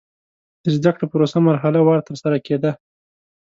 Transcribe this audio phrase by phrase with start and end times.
[0.63, 2.71] د زده کړې پروسه مرحله وار ترسره کېده.